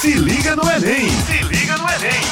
[0.00, 1.10] Se liga no Enem!
[1.10, 2.22] Se liga no Enem!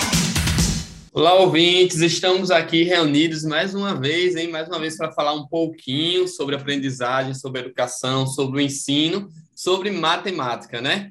[1.13, 2.01] Olá, ouvintes!
[2.01, 4.49] Estamos aqui reunidos mais uma vez, hein?
[4.49, 9.91] Mais uma vez para falar um pouquinho sobre aprendizagem, sobre educação, sobre o ensino, sobre
[9.91, 11.11] matemática, né?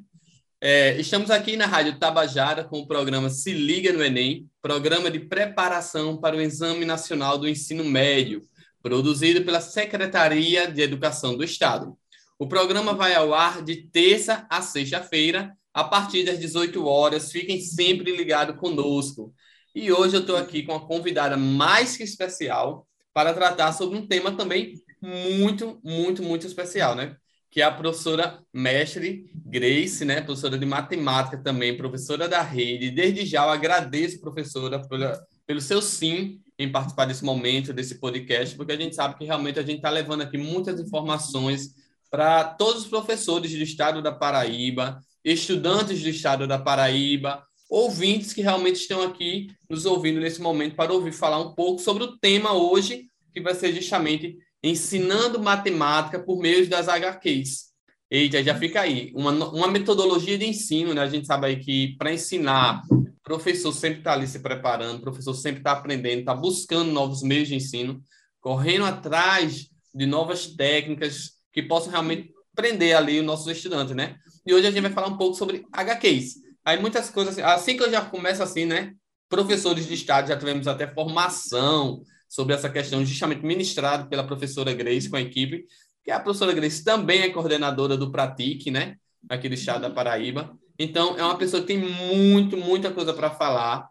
[0.59, 5.19] É, estamos aqui na Rádio Tabajara com o programa Se Liga no Enem, programa de
[5.19, 8.41] preparação para o Exame Nacional do Ensino Médio,
[8.81, 11.95] produzido pela Secretaria de Educação do Estado.
[12.39, 17.31] O programa vai ao ar de terça a sexta-feira, a partir das 18 horas.
[17.31, 19.31] Fiquem sempre ligados conosco.
[19.75, 24.07] E hoje eu estou aqui com uma convidada mais que especial para tratar sobre um
[24.07, 27.15] tema também muito, muito, muito especial, né?
[27.51, 32.91] que é a professora mestre Grace, né, professora de matemática também, professora da rede.
[32.91, 38.55] Desde já eu agradeço, professora, pela, pelo seu sim em participar desse momento, desse podcast,
[38.55, 41.69] porque a gente sabe que realmente a gente está levando aqui muitas informações
[42.09, 44.99] para todos os professores do estado da Paraíba,
[45.31, 50.93] estudantes do estado da Paraíba, ouvintes que realmente estão aqui nos ouvindo nesse momento para
[50.93, 56.39] ouvir falar um pouco sobre o tema hoje, que vai ser justamente ensinando matemática por
[56.39, 57.67] meio das HQs.
[58.09, 59.11] Eita, já fica aí.
[59.13, 61.01] Uma, uma metodologia de ensino, né?
[61.01, 65.01] A gente sabe aí que para ensinar, o professor sempre está ali se preparando, o
[65.01, 68.01] professor sempre está aprendendo, está buscando novos meios de ensino,
[68.39, 74.15] correndo atrás de novas técnicas que possam realmente prender ali os nossos estudantes, né?
[74.47, 76.35] E hoje a gente vai falar um pouco sobre HQs.
[76.63, 78.93] Aí muitas coisas, assim que eu já começo assim, né?
[79.27, 85.09] Professores de estado já tivemos até formação, sobre essa questão justamente ministrado pela professora Grace
[85.09, 85.65] com a equipe,
[86.03, 88.95] que a professora Grace também é coordenadora do Pratique, né,
[89.29, 90.57] aqui do estado da Paraíba.
[90.79, 93.89] Então, é uma pessoa que tem muito, muita coisa para falar.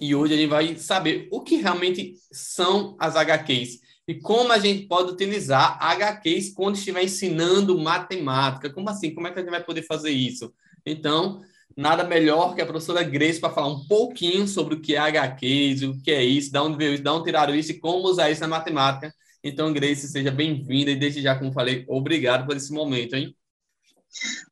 [0.00, 4.58] E hoje a gente vai saber o que realmente são as HQs e como a
[4.58, 8.70] gente pode utilizar HQs quando estiver ensinando matemática.
[8.70, 9.12] Como assim?
[9.12, 10.52] Como é que a gente vai poder fazer isso?
[10.84, 11.40] Então,
[11.76, 15.82] nada melhor que a professora Grace para falar um pouquinho sobre o que é HQs,
[15.82, 18.30] o que é isso, de onde veio isso, de onde tiraram isso e como usar
[18.30, 19.12] isso na matemática.
[19.42, 23.36] Então, Grace, seja bem-vinda e desde já, como falei, obrigado por esse momento, hein?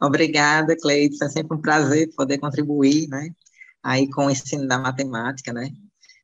[0.00, 1.24] Obrigada, Cleiton.
[1.24, 3.30] É sempre um prazer poder contribuir, né?
[3.82, 5.70] Aí com o ensino da matemática, né?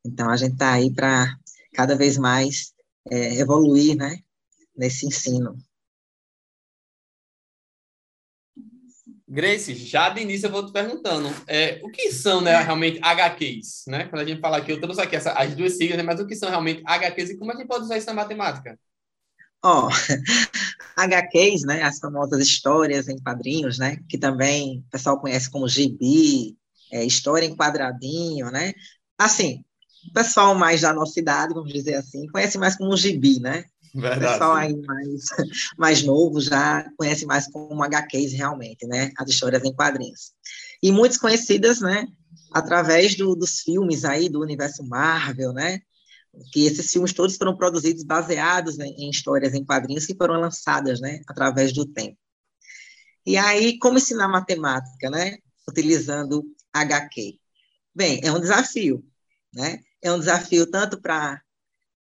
[0.05, 1.33] Então, a gente está aí para
[1.73, 2.73] cada vez mais
[3.09, 4.17] é, evoluir, né?
[4.77, 5.57] Nesse ensino.
[9.31, 13.85] Grace, já de início eu vou te perguntando, é, o que são né, realmente HQs?
[13.87, 14.09] Né?
[14.09, 16.27] Quando a gente fala aqui, eu trouxe aqui essa, as duas siglas, né, mas o
[16.27, 18.77] que são realmente HQs e como a gente pode usar isso na matemática?
[19.63, 19.87] Ó,
[20.99, 25.69] oh, HQs, né, as famosas histórias em quadrinhos, né, que também o pessoal conhece como
[25.69, 26.59] gibi,
[26.91, 28.73] é, história em quadradinho, né?
[29.17, 29.65] Assim,
[30.09, 33.65] o pessoal mais da nossa idade, vamos dizer assim, conhece mais como gibi, né?
[33.95, 34.25] Verdade.
[34.25, 35.25] O pessoal aí mais,
[35.77, 39.11] mais novo já conhece mais como HQs realmente, né?
[39.19, 40.33] As histórias em quadrinhos.
[40.83, 42.07] E muitas conhecidas, né?
[42.53, 45.81] Através do, dos filmes aí do universo Marvel, né?
[46.53, 51.01] Que esses filmes todos foram produzidos baseados né, em histórias em quadrinhos que foram lançadas,
[51.01, 51.21] né?
[51.27, 52.17] Através do tempo.
[53.27, 55.39] E aí, como ensinar matemática, né?
[55.69, 57.39] Utilizando HQ?
[57.95, 59.05] Bem, é um desafio,
[59.53, 59.81] né?
[60.03, 61.41] É um desafio tanto para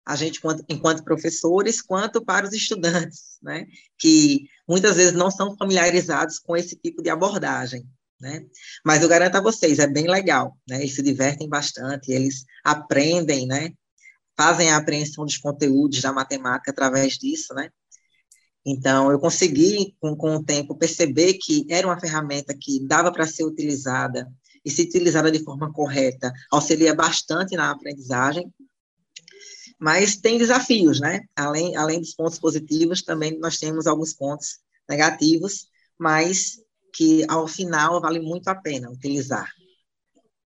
[0.06, 3.66] a gente enquanto professores, quanto para os estudantes, né,
[3.98, 7.86] que muitas vezes não são familiarizados com esse tipo de abordagem,
[8.20, 8.44] né?
[8.84, 10.80] Mas eu garanto a vocês, é bem legal, né?
[10.80, 13.72] Eles se divertem bastante, eles aprendem, né?
[14.36, 17.70] Fazem a apreensão dos conteúdos da matemática através disso, né?
[18.66, 23.26] Então, eu consegui, com, com o tempo, perceber que era uma ferramenta que dava para
[23.26, 24.30] ser utilizada,
[24.64, 28.52] e se utilizada de forma correta, auxilia bastante na aprendizagem,
[29.78, 31.20] mas tem desafios, né?
[31.36, 34.58] Além, além dos pontos positivos, também nós temos alguns pontos
[34.88, 35.66] negativos,
[35.98, 36.58] mas
[36.94, 39.50] que ao final vale muito a pena utilizar.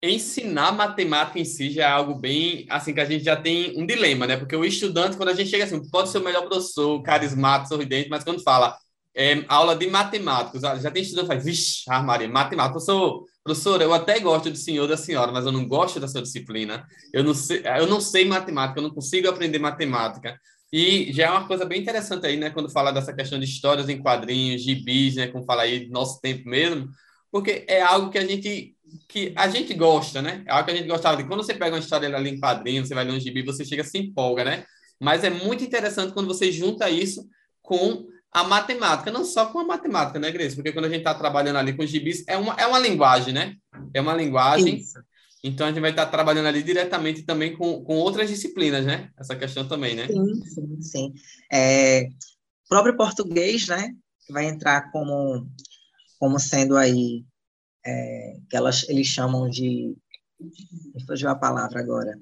[0.01, 3.85] Ensinar matemática em si já é algo bem, assim, que a gente já tem um
[3.85, 4.37] dilema, né?
[4.37, 8.09] Porque o estudante, quando a gente chega assim, pode ser o melhor professor, carismático, sorridente,
[8.09, 8.79] mas quando fala
[9.15, 12.79] é, aula de matemáticos, já tem estudante que fala, vixe, armaria, matemática,
[13.49, 16.87] professor, eu até gosto do senhor da senhora, mas eu não gosto da sua disciplina.
[17.13, 20.39] Eu não sei, eu não sei matemática, eu não consigo aprender matemática.
[20.71, 23.89] E já é uma coisa bem interessante aí, né, quando fala dessa questão de histórias
[23.89, 26.91] em quadrinhos, gibis, né, como fala aí, nosso tempo mesmo,
[27.33, 28.75] porque é algo que a gente
[29.07, 30.43] que a gente gosta, né?
[30.47, 31.25] É algo que a gente gostava de.
[31.29, 33.85] Quando você pega uma história ali em quadrinho, você vai ler um gibi, você chega
[33.85, 34.65] se empolga, né?
[34.99, 37.29] Mas é muito interessante quando você junta isso
[37.61, 40.55] com a matemática, não só com a matemática, né, Grace?
[40.55, 43.57] Porque quando a gente está trabalhando ali com gibis, é uma, é uma linguagem, né?
[43.95, 44.77] É uma linguagem.
[44.77, 44.99] Isso.
[45.43, 49.11] Então a gente vai estar tá trabalhando ali diretamente também com, com outras disciplinas, né?
[49.17, 50.07] Essa questão também, né?
[50.07, 51.15] Sim, sim, sim.
[51.53, 52.09] É,
[52.69, 53.95] próprio português, né?
[54.29, 55.49] Vai entrar como,
[56.19, 57.25] como sendo aí
[57.85, 59.97] é, que elas, eles chamam de.
[61.07, 62.13] Fugiu a palavra agora.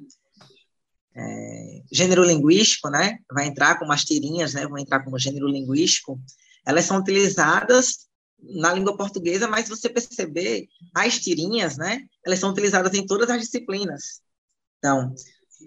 [1.18, 3.18] É, gênero linguístico, né?
[3.32, 4.66] Vai entrar como as tirinhas, né?
[4.66, 6.20] Vão entrar como gênero linguístico.
[6.64, 8.06] Elas são utilizadas
[8.38, 12.02] na língua portuguesa, mas se você perceber, as tirinhas, né?
[12.24, 14.20] Elas são utilizadas em todas as disciplinas.
[14.78, 15.14] Então,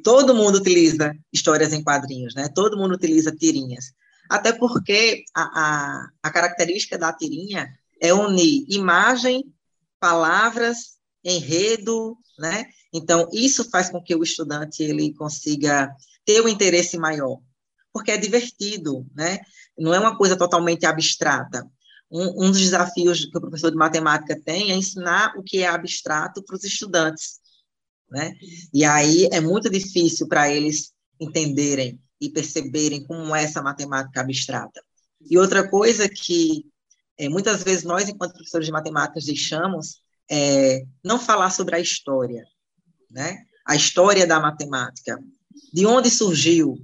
[0.03, 2.47] todo mundo utiliza histórias em quadrinhos, né?
[2.49, 3.93] Todo mundo utiliza tirinhas.
[4.29, 7.67] Até porque a, a, a característica da tirinha
[7.99, 9.43] é unir imagem,
[9.99, 12.65] palavras, enredo, né?
[12.93, 15.93] Então, isso faz com que o estudante ele consiga
[16.25, 17.39] ter um interesse maior,
[17.93, 19.39] porque é divertido, né?
[19.77, 21.65] Não é uma coisa totalmente abstrata.
[22.11, 25.67] Um, um dos desafios que o professor de matemática tem é ensinar o que é
[25.67, 27.39] abstrato para os estudantes,
[28.09, 28.33] né?
[28.73, 34.83] E aí é muito difícil para eles entenderem e perceberem como é essa matemática abstrata.
[35.29, 36.65] E outra coisa que
[37.17, 42.45] é, muitas vezes nós, enquanto professores de matemática, deixamos é não falar sobre a história,
[43.09, 43.45] né?
[43.65, 45.19] A história da matemática,
[45.73, 46.77] de onde surgiu?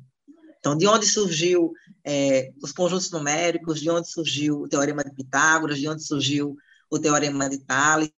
[0.59, 1.71] Então, de onde surgiu
[2.03, 6.55] é, os conjuntos numéricos, de onde surgiu o teorema de Pitágoras, de onde surgiu
[6.89, 8.11] o teorema de Tales.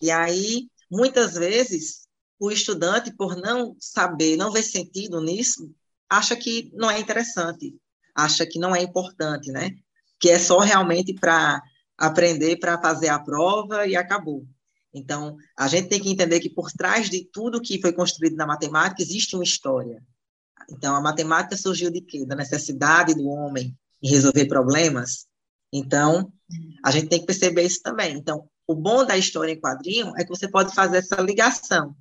[0.00, 2.06] E aí, muitas vezes,
[2.38, 5.70] o estudante, por não saber, não ver sentido nisso,
[6.08, 7.74] acha que não é interessante,
[8.14, 9.70] acha que não é importante, né?
[10.18, 11.62] Que é só realmente para
[12.00, 14.46] aprender para fazer a prova e acabou.
[14.92, 18.46] Então, a gente tem que entender que por trás de tudo que foi construído na
[18.46, 20.02] matemática existe uma história.
[20.70, 22.24] Então, a matemática surgiu de quê?
[22.24, 25.26] Da necessidade do homem em resolver problemas.
[25.72, 26.32] Então,
[26.84, 28.16] a gente tem que perceber isso também.
[28.16, 31.94] Então, o bom da história em quadrinho é que você pode fazer essa ligação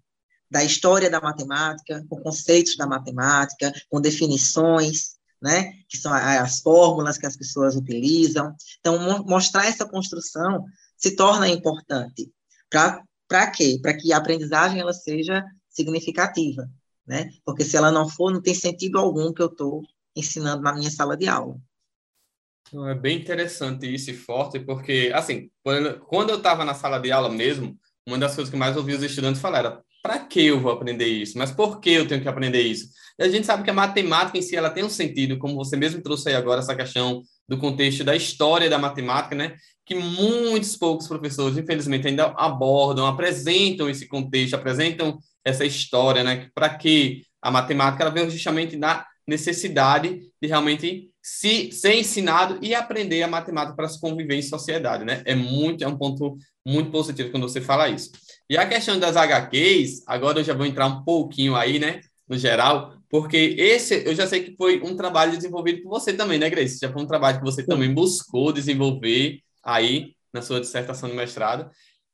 [0.50, 7.18] da história da matemática, com conceitos da matemática, com definições, né, que são as fórmulas
[7.18, 8.54] que as pessoas utilizam.
[8.80, 10.66] Então, mostrar essa construção
[10.98, 12.32] se torna importante.
[12.70, 13.80] Para quê?
[13.82, 16.70] Para que a aprendizagem ela seja significativa,
[17.08, 17.30] né?
[17.46, 19.82] Porque se ela não for, não tem sentido algum que eu estou
[20.16, 21.56] ensinando na minha sala de aula.
[22.90, 27.30] É bem interessante isso e forte, porque, assim, quando eu estava na sala de aula
[27.30, 30.72] mesmo, uma das coisas que mais ouvi os estudantes falar era para que eu vou
[30.72, 31.38] aprender isso?
[31.38, 32.90] Mas por que eu tenho que aprender isso?
[33.18, 35.75] E a gente sabe que a matemática em si ela tem um sentido, como você
[35.75, 39.56] mesmo trouxe aí agora essa questão do contexto da história da matemática, né?
[39.86, 46.50] Que muitos poucos professores, infelizmente, ainda abordam, apresentam esse contexto, apresentam essa história, né?
[46.54, 52.74] Para que a matemática ela vem justamente da necessidade de realmente se ser ensinado e
[52.74, 55.21] aprender a matemática para se conviver em sociedade, né?
[55.25, 58.12] É muito é um ponto muito positivo quando você fala isso.
[58.50, 62.38] E a questão das HQs, agora eu já vou entrar um pouquinho aí, né, no
[62.38, 66.50] geral, porque esse eu já sei que foi um trabalho desenvolvido por você também, né,
[66.50, 66.80] Grace?
[66.80, 71.69] Já foi um trabalho que você também buscou desenvolver aí na sua dissertação de mestrado.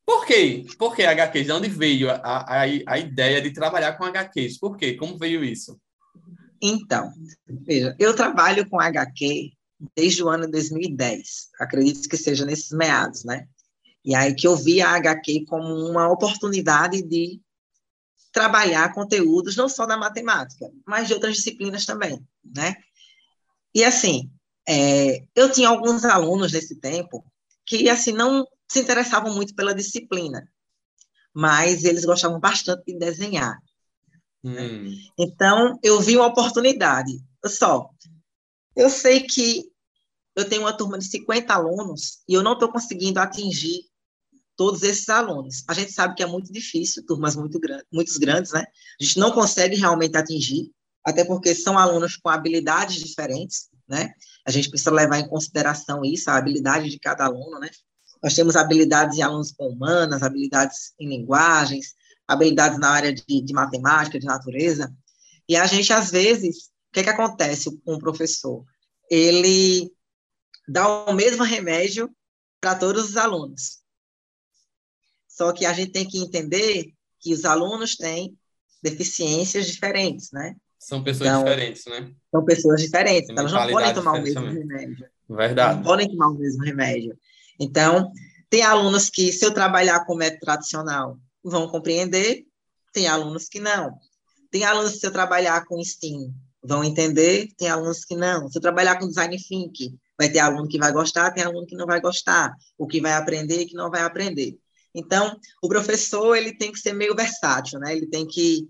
[0.06, 0.64] Por quê?
[0.78, 1.46] Por que HQs?
[1.46, 4.60] De onde veio a, a, a ideia de trabalhar com HQs?
[4.60, 4.94] Por quê?
[4.94, 5.80] Como veio isso?
[6.62, 7.12] Então,
[7.48, 9.52] veja, eu trabalho com HQ
[9.96, 11.50] desde o ano 2010.
[11.60, 13.48] Acredito que seja nesses meados, né?
[14.04, 17.42] E aí que eu vi a HQ como uma oportunidade de
[18.32, 22.76] trabalhar conteúdos não só da matemática, mas de outras disciplinas também, né?
[23.74, 24.30] E assim,
[24.68, 27.26] é, eu tinha alguns alunos nesse tempo
[27.66, 30.48] que assim não se interessavam muito pela disciplina,
[31.34, 33.58] mas eles gostavam bastante de desenhar.
[34.46, 34.62] Né?
[34.62, 34.96] Hum.
[35.18, 37.12] Então eu vi uma oportunidade.
[37.46, 37.90] Só,
[38.76, 39.66] eu sei que
[40.36, 43.86] eu tenho uma turma de 50 alunos e eu não estou conseguindo atingir
[44.56, 45.64] todos esses alunos.
[45.68, 48.64] A gente sabe que é muito difícil, turmas muito grandes, muitos grandes, né?
[49.00, 50.72] A gente não consegue realmente atingir,
[51.04, 54.14] até porque são alunos com habilidades diferentes, né?
[54.46, 57.70] A gente precisa levar em consideração isso, a habilidade de cada aluno, né?
[58.22, 61.94] Nós temos habilidades em alunos com humanas, habilidades em linguagens,
[62.28, 64.94] habilidades na área de, de matemática, de natureza,
[65.48, 68.64] e a gente, às vezes, o que, que acontece com o professor?
[69.10, 69.92] Ele
[70.68, 72.10] dá o mesmo remédio
[72.60, 73.84] para todos os alunos.
[75.28, 78.38] Só que a gente tem que entender que os alunos têm
[78.82, 80.56] deficiências diferentes, né?
[80.80, 82.12] São pessoas então, diferentes, né?
[82.32, 83.30] São pessoas diferentes.
[83.30, 84.60] Elas não podem tomar o mesmo também.
[84.60, 85.08] remédio.
[85.28, 85.76] Verdade.
[85.78, 87.18] Não podem tomar o mesmo remédio.
[87.60, 88.12] Então,
[88.50, 91.18] tem alunos que, se eu trabalhar com método tradicional,
[91.50, 92.46] vão compreender,
[92.92, 93.98] tem alunos que não.
[94.50, 96.34] Tem alunos que, se eu trabalhar com STEAM,
[96.64, 98.50] vão entender, tem alunos que não.
[98.50, 101.76] Se eu trabalhar com design thinking, vai ter aluno que vai gostar, tem aluno que
[101.76, 104.58] não vai gostar, o que vai aprender e que não vai aprender.
[104.94, 107.96] Então, o professor ele tem que ser meio versátil, né?
[107.96, 108.68] Ele tem que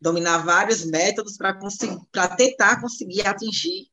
[0.00, 3.86] dominar vários métodos para tentar conseguir atingir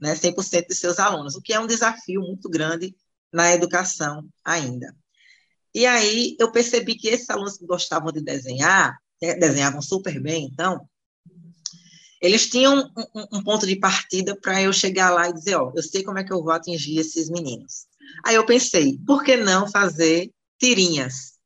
[0.00, 2.94] né, 100% de seus alunos, o que é um desafio muito grande
[3.32, 4.94] na educação ainda.
[5.74, 10.88] E aí eu percebi que esses alunos que gostavam de desenhar, desenhavam super bem, então,
[12.20, 15.82] eles tinham um, um ponto de partida para eu chegar lá e dizer, ó, eu
[15.82, 17.86] sei como é que eu vou atingir esses meninos.
[18.24, 21.38] Aí eu pensei, por que não fazer tirinhas?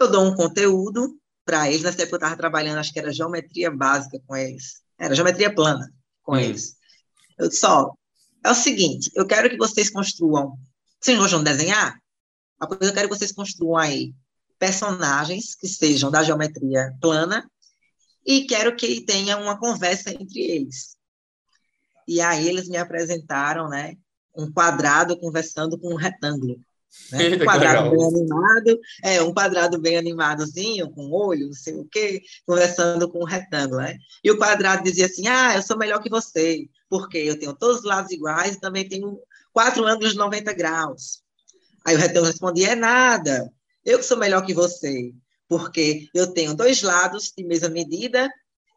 [0.00, 3.70] Eu dou um conteúdo para eles, nessa época eu estava trabalhando, acho que era geometria
[3.70, 6.38] básica com eles, era geometria plana com hum.
[6.38, 6.76] eles.
[7.38, 7.92] Eu disse, ó,
[8.44, 10.56] é o seguinte, eu quero que vocês construam,
[11.00, 11.98] vocês gostam de desenhar?
[12.60, 14.14] Eu quero que vocês construam aí
[14.58, 17.48] personagens que sejam da geometria plana
[18.26, 20.96] e quero que tenha uma conversa entre eles.
[22.06, 23.94] E aí eles me apresentaram, né,
[24.36, 26.58] um quadrado conversando com um retângulo.
[27.12, 27.18] Né?
[27.36, 32.22] Um quadrado bem animado, é, um quadrado bem animadozinho, com olho, não sei o quê,
[32.46, 33.98] conversando com um retângulo, né?
[34.24, 37.80] E o quadrado dizia assim, ah, eu sou melhor que você, porque eu tenho todos
[37.80, 39.20] os lados iguais e também tenho
[39.52, 41.22] quatro ângulos de 90 graus.
[41.88, 43.50] Aí o retângulo respondia, é nada,
[43.82, 45.10] eu que sou melhor que você,
[45.48, 48.30] porque eu tenho dois lados de mesma medida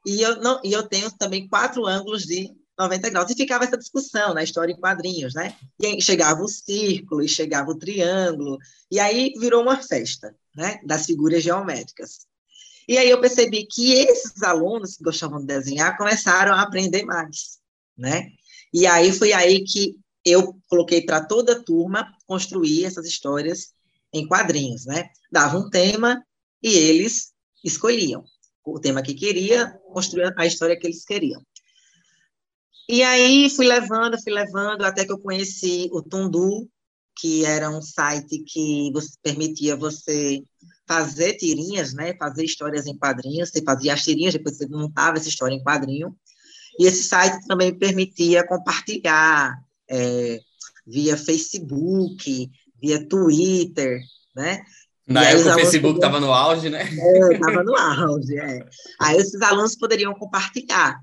[0.08, 2.50] e eu, não, e eu tenho também quatro ângulos de
[2.80, 3.30] 90 graus.
[3.30, 5.58] E ficava essa discussão na história em quadrinhos, né?
[5.78, 8.58] E aí chegava o círculo, e chegava o triângulo,
[8.90, 10.80] e aí virou uma festa, né?
[10.86, 12.20] Das figuras geométricas.
[12.88, 17.60] E aí eu percebi que esses alunos que gostavam de desenhar começaram a aprender mais,
[17.98, 18.30] né?
[18.74, 23.74] E aí foi aí que eu coloquei para toda a turma construir essas histórias
[24.14, 25.10] em quadrinhos, né?
[25.32, 26.24] Dava um tema
[26.62, 27.32] e eles
[27.64, 28.24] escolhiam
[28.64, 31.42] o tema que queria, construir a história que eles queriam.
[32.88, 36.70] E aí fui levando, fui levando, até que eu conheci o Tundu,
[37.16, 40.44] que era um site que você, permitia você
[40.88, 42.16] fazer tirinhas, né?
[42.18, 43.50] Fazer histórias em quadrinhos.
[43.50, 46.16] Você fazia as tirinhas, depois você montava essa história em quadrinho.
[46.80, 49.58] E esse site também permitia compartilhar
[49.92, 50.40] é,
[50.88, 52.50] via Facebook,
[52.82, 54.02] via Twitter,
[54.36, 54.64] né?
[55.08, 56.84] Na época o Facebook estava no auge, né?
[56.84, 58.66] É, estava no auge, é.
[59.02, 61.00] Aí esses alunos poderiam compartilhar,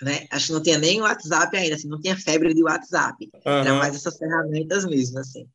[0.00, 0.26] né?
[0.30, 3.28] Acho que não tinha nem WhatsApp ainda, assim, não tinha febre de WhatsApp.
[3.44, 3.52] Uhum.
[3.52, 5.46] Eram mais essas ferramentas mesmo, assim.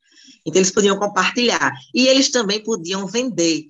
[0.46, 1.72] Então, eles podiam compartilhar.
[1.94, 3.64] E eles também podiam vender.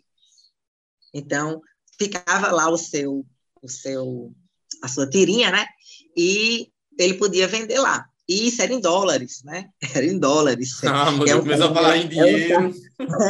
[1.13, 1.63] Então,
[1.99, 3.25] ficava lá o seu,
[3.63, 4.33] o seu,
[4.83, 5.65] a sua tirinha, né?
[6.17, 8.05] E ele podia vender lá.
[8.29, 9.69] E isso era em dólares, né?
[9.95, 10.83] Era em dólares.
[10.85, 12.75] Ah, mas é um, começou a falar em dinheiro.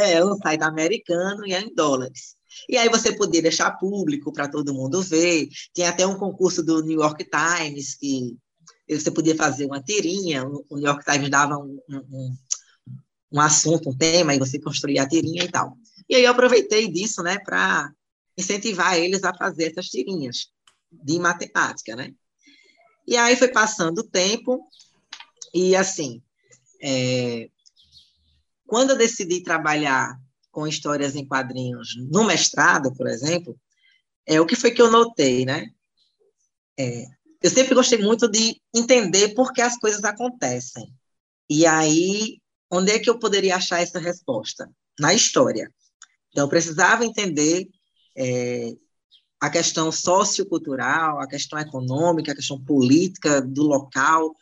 [0.00, 2.36] É, é um site americano e é em dólares.
[2.68, 5.48] E aí você podia deixar público para todo mundo ver.
[5.74, 8.36] Tinha até um concurso do New York Times que
[8.88, 10.46] você podia fazer uma tirinha.
[10.46, 12.36] O New York Times dava um, um,
[13.32, 15.76] um assunto, um tema, e você construía a tirinha e tal.
[16.08, 17.90] E aí eu aproveitei disso, né, para
[18.38, 20.48] incentivar eles a fazer essas tirinhas
[20.92, 22.12] de matemática, né?
[23.06, 24.60] E aí foi passando o tempo,
[25.54, 26.20] e assim,
[26.82, 27.48] é,
[28.66, 30.20] quando eu decidi trabalhar
[30.50, 33.56] com histórias em quadrinhos no mestrado, por exemplo,
[34.26, 35.66] é o que foi que eu notei, né?
[36.78, 37.04] É,
[37.42, 40.92] eu sempre gostei muito de entender por que as coisas acontecem.
[41.48, 44.68] E aí, onde é que eu poderia achar essa resposta?
[44.98, 45.72] Na história.
[46.30, 47.68] Então, eu precisava entender
[48.16, 48.72] é,
[49.40, 54.34] a questão sociocultural, a questão econômica, a questão política do local,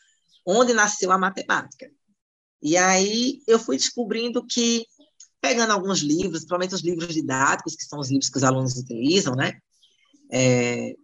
[0.45, 1.91] onde nasceu a matemática.
[2.61, 4.87] E aí eu fui descobrindo que,
[5.41, 9.35] pegando alguns livros, principalmente os livros didáticos, que são os livros que os alunos utilizam,
[9.35, 9.59] né?
[10.31, 10.95] É,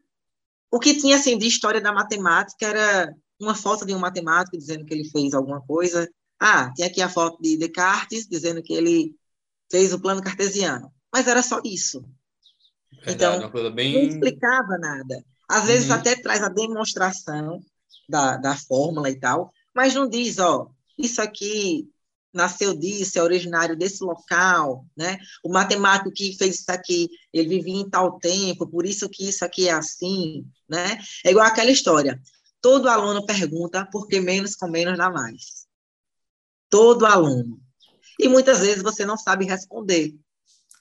[0.71, 4.85] o que tinha assim de história da matemática era uma foto de um matemático dizendo
[4.85, 6.09] que ele fez alguma coisa.
[6.38, 9.14] Ah, tem aqui a foto de Descartes dizendo que ele
[9.71, 10.92] fez o plano cartesiano.
[11.12, 12.04] Mas era só isso.
[13.04, 13.95] Verdade, então, bem...
[13.95, 15.25] não explicava nada.
[15.49, 15.95] Às vezes uhum.
[15.95, 17.61] até traz a demonstração
[18.08, 21.88] da, da fórmula e tal, mas não diz, ó, isso aqui
[22.32, 25.18] nasceu disso, é originário desse local, né?
[25.42, 29.44] O matemático que fez isso aqui, ele vivia em tal tempo, por isso que isso
[29.44, 30.98] aqui é assim, né?
[31.24, 32.20] É igual aquela história.
[32.60, 35.66] Todo aluno pergunta por que menos com menos dá mais.
[36.68, 37.60] Todo aluno.
[38.18, 40.14] E muitas vezes você não sabe responder.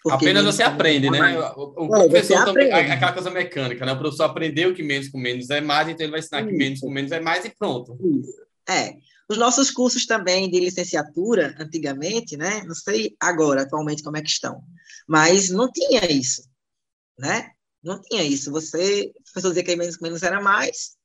[0.09, 1.39] Apenas você aprende, né?
[1.55, 3.93] O, o é, professor também, aquela coisa mecânica, né?
[3.93, 6.49] O professor aprendeu que menos com menos é mais, então ele vai ensinar Isso.
[6.49, 7.97] que menos com menos é mais e pronto.
[8.01, 8.33] Isso.
[8.69, 8.95] É.
[9.29, 12.63] Os nossos cursos também de licenciatura, antigamente, né?
[12.65, 14.61] Não sei agora, atualmente, como é que estão,
[15.07, 16.43] mas não tinha isso,
[17.19, 17.49] né?
[17.83, 18.51] Não tinha isso.
[18.51, 20.97] Você, o professor dizia que menos com menos era mais,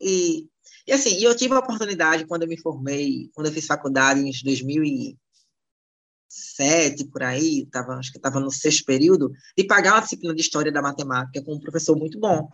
[0.00, 0.46] e,
[0.86, 4.30] e assim, eu tive a oportunidade, quando eu me formei, quando eu fiz faculdade em
[4.44, 5.18] 2000 e
[6.30, 10.40] sete, por aí, tava, acho que estava no sexto período, de pagar uma disciplina de
[10.40, 12.48] História da Matemática com um professor muito bom.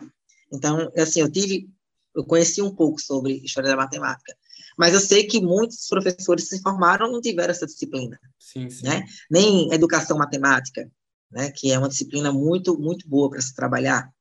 [0.51, 1.69] Então, assim, eu tive,
[2.15, 4.35] eu conheci um pouco sobre História da Matemática.
[4.77, 8.19] Mas eu sei que muitos professores se formaram não tiveram essa disciplina.
[8.39, 8.83] Sim, sim.
[8.83, 9.03] Né?
[9.29, 10.89] Nem educação matemática,
[11.31, 11.51] né?
[11.51, 14.11] que é uma disciplina muito, muito boa para se trabalhar.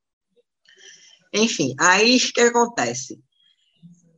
[1.32, 3.20] Enfim, aí o que acontece?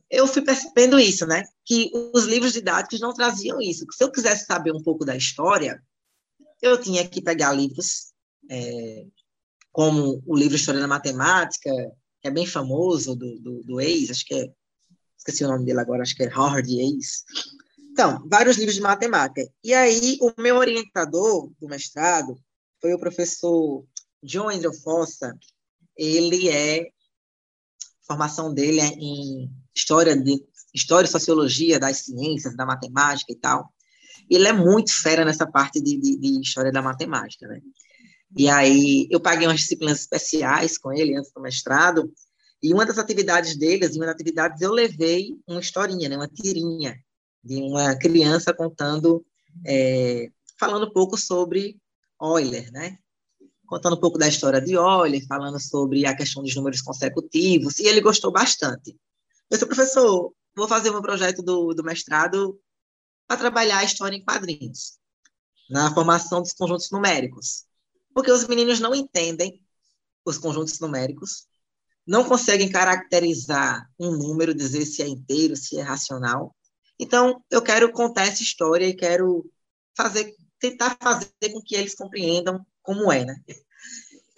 [0.09, 1.43] Eu fui percebendo isso, né?
[1.65, 3.85] Que os livros didáticos não traziam isso.
[3.91, 5.81] Se eu quisesse saber um pouco da história,
[6.61, 8.11] eu tinha que pegar livros
[8.49, 9.05] é,
[9.71, 11.71] como o livro História da Matemática,
[12.21, 14.51] que é bem famoso, do, do, do ex, acho que é,
[15.17, 17.23] esqueci o nome dele agora, acho que é Howard Ex.
[17.91, 19.49] Então, vários livros de matemática.
[19.63, 22.39] E aí, o meu orientador do mestrado
[22.81, 23.85] foi o professor
[24.23, 25.37] John Andrew Fossa.
[25.97, 26.87] Ele é, a
[28.07, 33.73] formação dele é em história, de, história e sociologia das ciências, da matemática e tal.
[34.29, 37.61] Ele é muito fera nessa parte de, de, de história da matemática, né?
[38.37, 42.11] E aí eu paguei umas disciplinas especiais com ele antes do mestrado,
[42.61, 46.99] e uma das atividades deles, uma das atividades eu levei uma historinha, né, uma tirinha
[47.43, 49.25] de uma criança contando,
[49.65, 51.79] é, falando um pouco sobre
[52.21, 52.97] Euler, né?
[53.65, 57.87] Contando um pouco da história de Euler, falando sobre a questão dos números consecutivos, e
[57.87, 58.95] ele gostou bastante.
[59.49, 62.59] Eu disse, professor, vou fazer um projeto do, do mestrado
[63.27, 64.97] para trabalhar a história em quadrinhos,
[65.69, 67.69] na formação dos conjuntos numéricos
[68.13, 69.63] porque os meninos não entendem
[70.25, 71.47] os conjuntos numéricos,
[72.05, 76.55] não conseguem caracterizar um número, dizer se é inteiro, se é racional.
[76.99, 79.49] Então, eu quero contar essa história e quero
[79.95, 83.41] fazer, tentar fazer com que eles compreendam como é, né?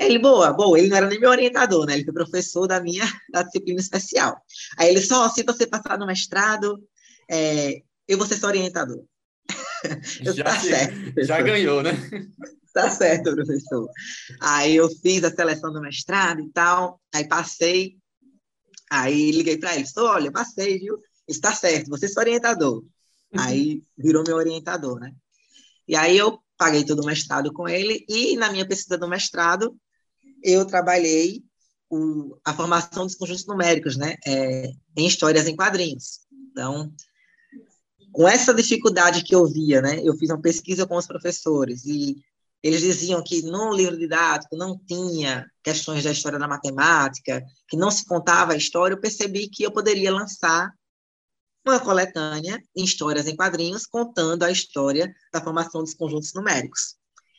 [0.02, 1.94] Ele, boa, boa, ele não era nem meu orientador, né?
[1.94, 4.42] Ele foi professor da minha da disciplina especial.
[4.78, 6.84] Aí ele só, se você passar no mestrado,
[7.30, 9.04] é, eu vou ser seu orientador.
[10.36, 11.92] já, tá certo, já ganhou, né?
[12.74, 13.90] Tá certo, professor.
[14.40, 17.98] Aí eu fiz a seleção do mestrado e tal, aí passei,
[18.90, 20.98] aí liguei para ele, disse, olha, passei, viu?
[21.28, 22.84] Está certo, você é orientador.
[23.38, 25.12] Aí virou meu orientador, né?
[25.88, 29.78] E aí eu paguei todo o mestrado com ele e na minha pesquisa do mestrado
[30.44, 31.44] eu trabalhei
[31.90, 34.16] o, a formação dos conjuntos numéricos, né?
[34.26, 36.22] É, em histórias em quadrinhos.
[36.52, 36.92] Então,
[38.12, 40.00] com essa dificuldade que eu via, né?
[40.04, 42.16] Eu fiz uma pesquisa com os professores e
[42.64, 47.90] eles diziam que no livro didático não tinha questões da história da matemática, que não
[47.90, 50.72] se contava a história, eu percebi que eu poderia lançar
[51.66, 56.96] uma coletânea em histórias em quadrinhos contando a história da formação dos conjuntos numéricos.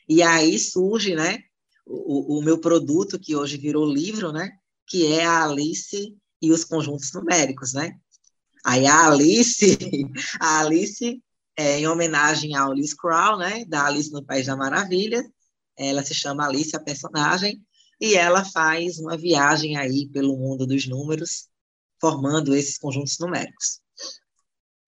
[0.09, 1.39] E aí surge, né,
[1.87, 4.51] o, o meu produto que hoje virou livro, né,
[4.87, 7.93] que é a Alice e os conjuntos numéricos, né?
[8.65, 9.79] Aí a Alice,
[10.41, 11.23] a Alice
[11.57, 15.23] é, em homenagem ao Lewis Crow, né, da Alice no País da Maravilha.
[15.77, 17.63] Ela se chama Alice, a personagem,
[18.01, 21.49] e ela faz uma viagem aí pelo mundo dos números,
[22.01, 23.82] formando esses conjuntos numéricos.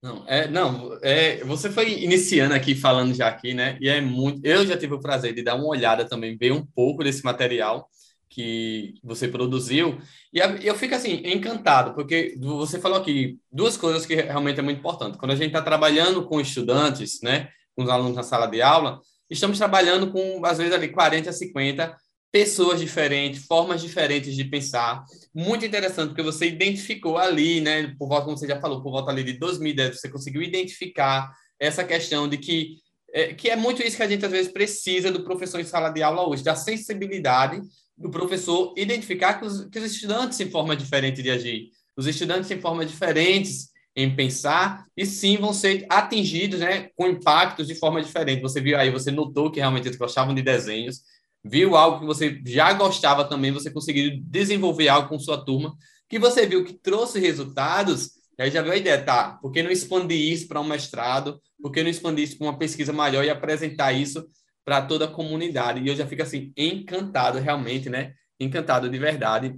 [0.05, 3.75] Não, é, não, é, você foi iniciando aqui, falando já aqui, né?
[3.81, 4.39] E é muito.
[4.45, 7.89] Eu já tive o prazer de dar uma olhada também, ver um pouco desse material
[8.29, 9.97] que você produziu.
[10.31, 14.77] E eu fico assim, encantado, porque você falou aqui duas coisas que realmente é muito
[14.77, 15.17] importante.
[15.17, 18.99] Quando a gente está trabalhando com estudantes, né, com os alunos na sala de aula,
[19.27, 21.97] estamos trabalhando com, às vezes, ali 40 a 50
[22.35, 25.05] pessoas diferentes, formas diferentes de pensar.
[25.33, 29.09] Muito interessante, porque você identificou ali, né, por volta, como você já falou, por volta
[29.09, 32.75] ali de 2010, você conseguiu identificar essa questão de que
[33.13, 35.89] é, que é muito isso que a gente às vezes precisa do professor em sala
[35.89, 37.61] de aula hoje, da sensibilidade
[37.97, 42.49] do professor identificar que os, que os estudantes têm forma diferente de agir, os estudantes
[42.49, 48.03] têm formas diferentes em pensar e sim vão ser atingidos né, com impactos de forma
[48.03, 48.41] diferente.
[48.41, 51.01] Você viu aí, você notou que realmente eles gostavam de desenhos,
[51.45, 55.77] viu algo que você já gostava também, você conseguiu desenvolver algo com sua turma,
[56.09, 59.37] que você viu que trouxe resultados, aí já viu a ideia, tá?
[59.39, 61.39] Por que não expandir isso para um mestrado?
[61.61, 64.25] Por que não expandir isso para uma pesquisa maior e apresentar isso
[64.63, 65.81] para toda a comunidade.
[65.81, 68.13] E eu já fico assim, encantado realmente, né?
[68.39, 69.55] Encantado de verdade.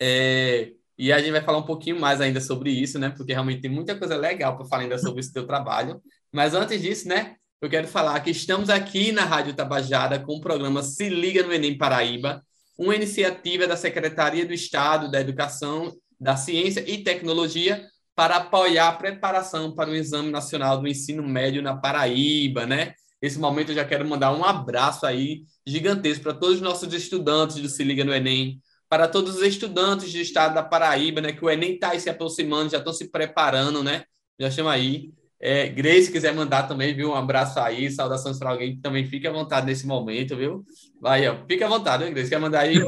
[0.00, 3.10] É, e a gente vai falar um pouquinho mais ainda sobre isso, né?
[3.10, 6.02] Porque realmente tem muita coisa legal para falar ainda sobre esse teu trabalho.
[6.32, 7.36] Mas antes disso, né?
[7.62, 11.52] Eu quero falar que estamos aqui na Rádio Tabajara com o programa Se Liga no
[11.52, 12.42] Enem Paraíba,
[12.76, 18.92] uma iniciativa da Secretaria do Estado da Educação, da Ciência e Tecnologia para apoiar a
[18.94, 22.94] preparação para o Exame Nacional do Ensino Médio na Paraíba, né?
[23.22, 27.58] Nesse momento, eu já quero mandar um abraço aí gigantesco para todos os nossos estudantes
[27.58, 31.32] do Se Liga no Enem, para todos os estudantes do estado da Paraíba, né?
[31.32, 34.02] Que o Enem está se aproximando, já estão se preparando, né?
[34.36, 35.12] Já chama aí.
[35.44, 37.10] É, Grace, se quiser mandar também, viu?
[37.10, 40.64] Um abraço aí, saudações para alguém que também fique à vontade nesse momento, viu?
[41.00, 42.30] Vai, ó, fica à vontade, viu, Grace?
[42.30, 42.78] Quer mandar aí?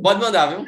[0.00, 0.64] Pode, mandar, viu?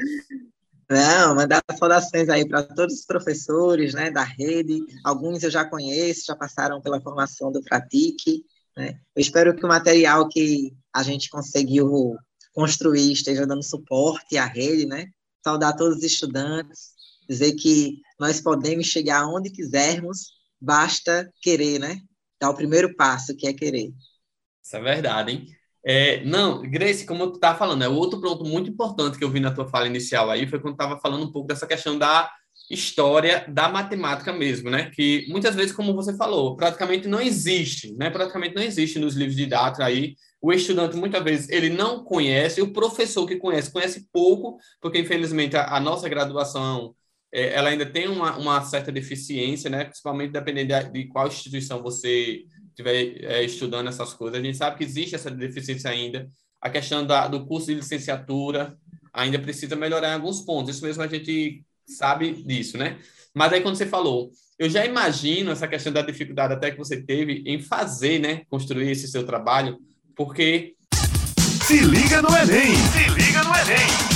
[0.90, 4.84] Não, mandar saudações aí para todos os professores né, da rede.
[5.04, 8.44] Alguns eu já conheço, já passaram pela formação do Pratique.
[8.76, 8.98] Né?
[9.14, 12.16] Eu espero que o material que a gente conseguiu
[12.52, 15.06] construir esteja dando suporte à rede, né?
[15.44, 16.90] Saudar todos os estudantes,
[17.28, 22.00] dizer que nós podemos chegar aonde quisermos, basta querer, né?
[22.40, 23.92] Dar o primeiro passo, que é querer.
[24.62, 25.46] Isso é verdade, hein?
[25.88, 29.38] É, não, Grace, como tu estava falando, é outro ponto muito importante que eu vi
[29.38, 32.28] na tua fala inicial aí foi quando estava falando um pouco dessa questão da
[32.68, 34.90] história da matemática mesmo, né?
[34.90, 38.10] Que muitas vezes, como você falou, praticamente não existe, né?
[38.10, 40.16] Praticamente não existe nos livros didáticos aí.
[40.40, 45.56] O estudante muitas vezes ele não conhece, o professor que conhece conhece pouco, porque infelizmente
[45.56, 46.94] a, a nossa graduação
[47.32, 49.84] ela ainda tem uma, uma certa deficiência, né?
[49.84, 54.78] Principalmente dependendo de, de qual instituição você estiver é, estudando essas coisas, a gente sabe
[54.78, 56.28] que existe essa deficiência ainda.
[56.60, 58.76] A questão da, do curso de licenciatura
[59.12, 60.74] ainda precisa melhorar em alguns pontos.
[60.74, 62.98] Isso mesmo a gente sabe disso, né?
[63.34, 67.02] Mas aí quando você falou, eu já imagino essa questão da dificuldade até que você
[67.02, 69.78] teve em fazer, né, construir esse seu trabalho,
[70.14, 70.74] porque
[71.66, 74.15] se liga no Enem, se liga no Enem.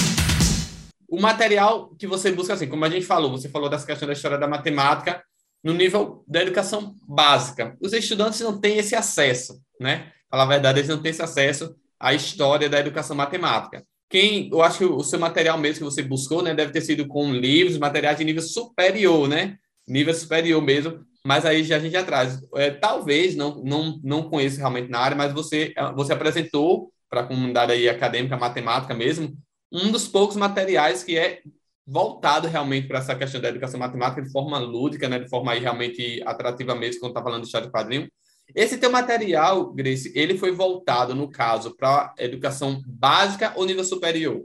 [1.11, 4.13] O material que você busca assim, como a gente falou, você falou dessa questão da
[4.13, 5.23] história da matemática,
[5.63, 7.77] no nível da educação básica.
[7.81, 10.13] Os estudantes não têm esse acesso, né?
[10.31, 13.85] Falar a verdade, eles não têm esse acesso à história da educação matemática.
[14.09, 17.07] Quem, eu acho que o seu material mesmo que você buscou, né, deve ter sido
[17.07, 19.57] com livros, materiais de nível superior, né?
[19.89, 22.41] Nível superior mesmo, mas aí já a gente já traz.
[22.55, 27.27] É, talvez, não, não, não conheço realmente na área, mas você, você apresentou para a
[27.27, 29.37] comunidade aí acadêmica, matemática mesmo,
[29.73, 31.43] um dos poucos materiais que é
[31.87, 35.61] voltado realmente para essa questão da educação matemática de forma lúdica, né, de forma aí
[35.61, 38.09] realmente atrativa mesmo, quando está falando de história de quadrinho.
[38.55, 44.45] Esse teu material, Grace, ele foi voltado, no caso, para educação básica ou nível superior?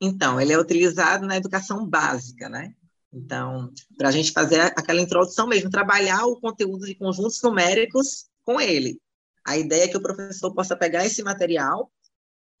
[0.00, 2.74] Então, ele é utilizado na educação básica, né?
[3.12, 8.60] Então, para a gente fazer aquela introdução mesmo, trabalhar o conteúdo de conjuntos numéricos com
[8.60, 8.98] ele.
[9.46, 11.90] A ideia é que o professor possa pegar esse material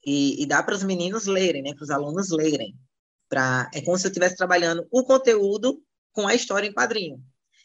[0.04, 1.74] e, e dar para os meninos lerem, né?
[1.74, 2.74] Para os alunos lerem.
[3.28, 5.80] Pra, é como se eu estivesse trabalhando o conteúdo
[6.12, 7.20] com a história em quadrinho.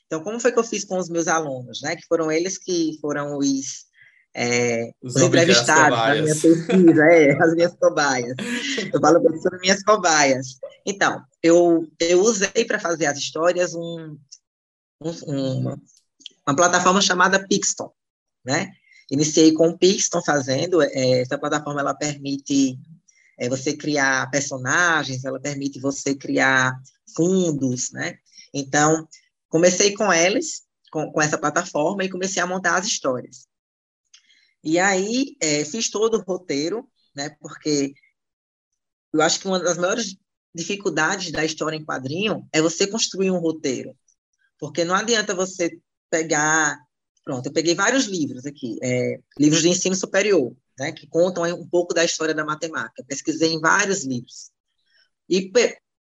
[0.05, 1.95] Então, como foi que eu fiz com os meus alunos, né?
[1.95, 3.85] Que foram eles que foram os,
[4.33, 8.35] é, os, os entrevistados da minha pesquisa, é, as minhas cobaias.
[8.91, 10.59] Eu falo que são minhas cobaias.
[10.85, 14.17] Então, eu, eu usei para fazer as histórias um,
[15.01, 15.81] um, uma,
[16.47, 17.91] uma plataforma chamada Pixton,
[18.43, 18.71] né?
[19.11, 22.79] Iniciei com o Pixton fazendo, é, essa plataforma ela permite
[23.37, 26.79] é, você criar personagens, ela permite você criar
[27.15, 28.17] fundos, né?
[28.53, 29.07] Então,
[29.47, 33.47] comecei com eles, com, com essa plataforma, e comecei a montar as histórias.
[34.63, 37.29] E aí, é, fiz todo o roteiro, né?
[37.39, 37.93] Porque
[39.13, 40.15] eu acho que uma das maiores
[40.53, 43.95] dificuldades da história em quadrinho é você construir um roteiro.
[44.59, 46.77] Porque não adianta você pegar.
[47.29, 51.67] Pronto, eu peguei vários livros aqui, é, livros de ensino superior né, que contam um
[51.67, 53.05] pouco da história da matemática.
[53.07, 54.49] Pesquisei em vários livros.
[55.29, 55.51] E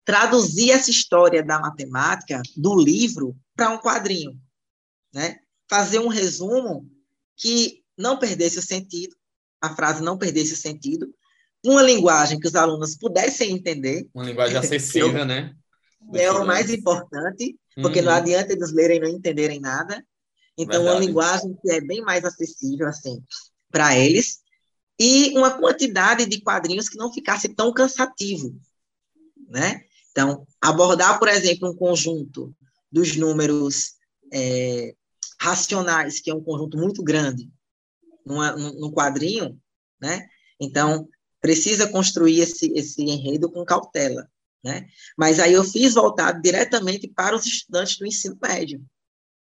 [0.06, 4.40] traduzi essa história da matemática do livro para um quadrinho.
[5.12, 5.40] Né?
[5.68, 6.90] Fazer um resumo
[7.36, 9.14] que não perdesse o sentido,
[9.60, 11.14] a frase não perdesse o sentido,
[11.62, 14.08] uma linguagem que os alunos pudessem entender.
[14.14, 15.54] Uma linguagem acessível, né?
[16.14, 18.06] É o mais importante, porque uhum.
[18.06, 20.02] não adianta eles lerem e não entenderem nada.
[20.56, 20.96] Então, Verdade.
[20.96, 23.22] uma linguagem que é bem mais acessível, assim,
[23.70, 24.42] para eles
[24.98, 28.54] e uma quantidade de quadrinhos que não ficasse tão cansativo,
[29.48, 29.84] né?
[30.10, 32.54] Então, abordar, por exemplo, um conjunto
[32.90, 33.94] dos números
[34.32, 34.94] é,
[35.40, 37.50] racionais, que é um conjunto muito grande,
[38.24, 39.58] numa, num quadrinho,
[40.00, 40.26] né?
[40.60, 41.08] Então,
[41.40, 44.30] precisa construir esse, esse enredo com cautela,
[44.62, 44.86] né?
[45.16, 48.84] Mas aí eu fiz voltado diretamente para os estudantes do ensino médio,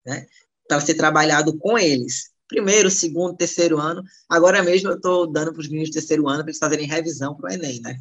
[0.04, 0.26] né?
[0.68, 4.02] Para ser trabalhado com eles primeiro, segundo, terceiro ano.
[4.28, 7.34] Agora mesmo eu estou dando para os meninos de terceiro ano para eles fazerem revisão
[7.34, 7.98] para o Enem, né?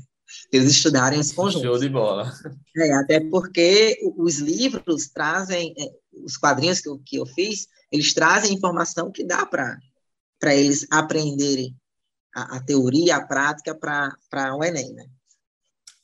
[0.52, 1.64] Eles estudarem esse conjunto.
[1.64, 2.32] Show de bola.
[2.76, 5.92] É, até porque os livros trazem, é,
[6.24, 9.78] os quadrinhos que eu, que eu fiz, eles trazem informação que dá para
[10.44, 11.76] eles aprenderem
[12.36, 15.06] a, a teoria, a prática para o Enem, né?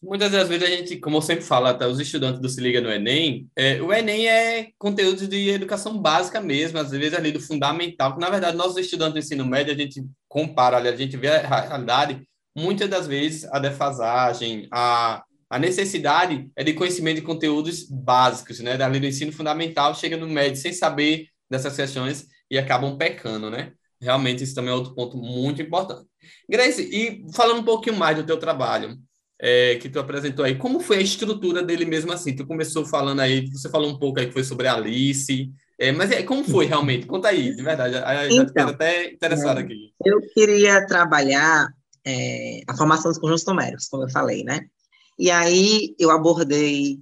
[0.02, 2.80] Muitas das vezes a gente, como eu sempre falo, até os estudantes do Se Liga
[2.80, 7.40] no Enem, é, o Enem é conteúdo de educação básica mesmo, às vezes ali do
[7.42, 11.18] fundamental, que na verdade nossos estudantes do ensino médio, a gente compara ali, a gente
[11.18, 12.22] vê a realidade,
[12.56, 18.78] muitas das vezes a defasagem, a, a necessidade é de conhecimento de conteúdos básicos, né?
[18.78, 23.74] Dali do ensino fundamental, chega no médio sem saber dessas questões e acabam pecando, né?
[24.02, 26.08] Realmente isso também é outro ponto muito importante.
[26.50, 28.98] Grace, e falando um pouquinho mais do teu trabalho,
[29.40, 32.36] é, que tu apresentou aí, como foi a estrutura dele mesmo assim?
[32.36, 35.94] Tu começou falando aí, você falou um pouco aí que foi sobre a Alice, é,
[35.94, 37.08] mas é, como foi realmente?
[37.08, 37.96] Conta aí, de verdade.
[37.96, 39.94] Eu já então, até interessado é, aqui.
[40.06, 41.70] Eu queria trabalhar
[42.06, 44.68] é, a formação dos conjuntos numéricos, como eu falei, né?
[45.18, 47.00] E aí eu abordei,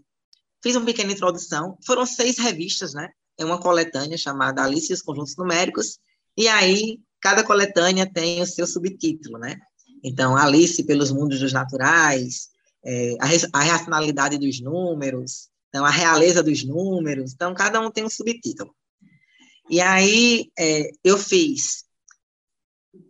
[0.64, 1.76] fiz uma pequena introdução.
[1.86, 3.10] Foram seis revistas, né?
[3.40, 6.00] É uma coletânea chamada Alice e os Conjuntos Numéricos.
[6.36, 9.58] E aí cada coletânea tem o seu subtítulo, né?
[10.08, 12.48] Então, Alice pelos mundos dos naturais,
[12.86, 17.34] é, a, a racionalidade dos números, então, a realeza dos números.
[17.34, 18.74] Então, cada um tem um subtítulo.
[19.70, 21.84] E aí, é, eu fiz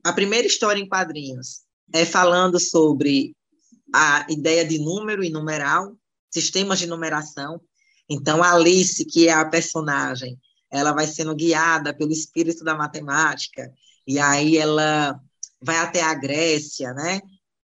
[0.04, 1.62] a primeira história em quadrinhos,
[1.94, 3.36] é falando sobre
[3.94, 5.96] a ideia de número e numeral,
[6.32, 7.62] sistemas de numeração.
[8.10, 10.36] Então, Alice, que é a personagem,
[10.72, 13.72] ela vai sendo guiada pelo espírito da matemática,
[14.08, 15.22] e aí ela
[15.62, 17.22] vai até a Grécia, né?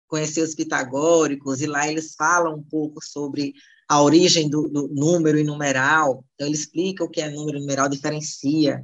[0.07, 3.55] Conhecer os pitagóricos, e lá eles falam um pouco sobre
[3.89, 6.25] a origem do, do número e numeral.
[6.35, 8.83] Então, ele explica o que é número e numeral, diferencia.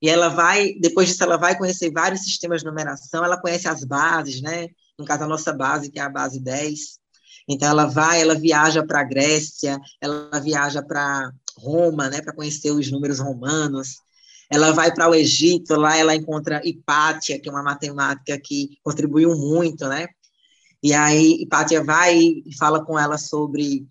[0.00, 3.84] E ela vai, depois disso, ela vai conhecer vários sistemas de numeração, ela conhece as
[3.84, 4.68] bases, né?
[4.98, 6.98] No caso, a nossa base, que é a base 10.
[7.48, 12.20] Então, ela vai, ela viaja para a Grécia, ela viaja para Roma, né?
[12.20, 13.96] Para conhecer os números romanos.
[14.50, 19.36] Ela vai para o Egito, lá ela encontra Hipátia, que é uma matemática que contribuiu
[19.36, 20.06] muito, né?
[20.82, 23.86] E aí Hipátia vai e fala com ela sobre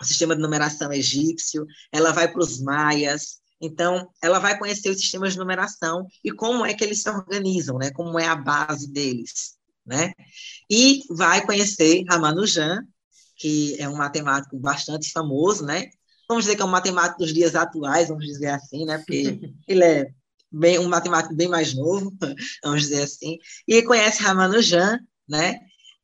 [0.00, 4.98] o sistema de numeração egípcio, ela vai para os maias, então ela vai conhecer os
[4.98, 7.90] sistemas de numeração e como é que eles se organizam, né?
[7.90, 10.12] Como é a base deles, né?
[10.70, 12.82] E vai conhecer Ramanujan,
[13.36, 15.88] que é um matemático bastante famoso, né?
[16.28, 18.98] Vamos dizer que é um matemático dos dias atuais, vamos dizer assim, né?
[18.98, 20.10] Porque ele é
[20.52, 22.14] bem, um matemático bem mais novo,
[22.62, 25.60] vamos dizer assim, e conhece Ramanujan, né?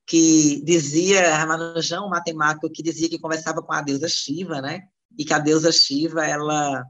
[0.06, 4.82] Que dizia, Ramanujan, um matemático que dizia que conversava com a deusa Shiva, né?
[5.16, 6.84] E que a deusa Shiva, ela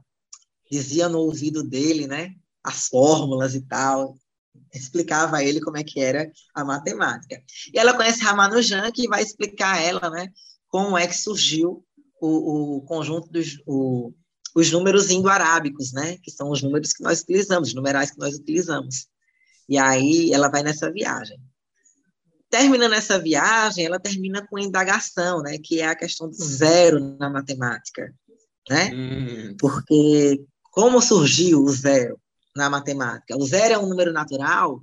[0.71, 2.33] dizia no ouvido dele, né?
[2.63, 4.17] As fórmulas e tal,
[4.73, 7.41] explicava a ele como é que era a matemática.
[7.73, 10.29] E ela conhece Ramanujan, que vai explicar a ela, né?
[10.67, 11.85] Como é que surgiu
[12.21, 14.13] o, o conjunto dos o,
[14.55, 16.17] os números indo-arábicos, né?
[16.23, 19.07] Que são os números que nós utilizamos, os numerais que nós utilizamos.
[19.67, 21.37] E aí ela vai nessa viagem.
[22.49, 25.57] Terminando essa viagem, ela termina com indagação, né?
[25.57, 28.13] Que é a questão do zero na matemática,
[28.69, 28.91] né?
[28.93, 29.55] Hum.
[29.59, 32.17] Porque como surgiu o zero
[32.55, 33.37] na matemática?
[33.37, 34.81] O zero é um número natural,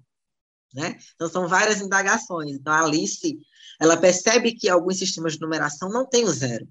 [0.74, 0.98] né?
[1.14, 2.52] Então são várias indagações.
[2.52, 3.38] Então a Alice,
[3.80, 6.68] ela percebe que alguns sistemas de numeração não têm o zero.